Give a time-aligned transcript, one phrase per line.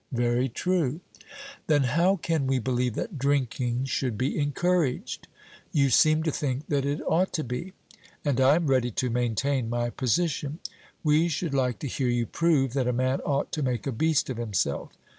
[0.11, 0.99] 'Very true.'
[1.67, 5.27] Then how can we believe that drinking should be encouraged?
[5.71, 7.73] 'You seem to think that it ought to be.'
[8.25, 10.57] And I am ready to maintain my position.
[11.03, 14.27] 'We should like to hear you prove that a man ought to make a beast
[14.31, 14.91] of himself.'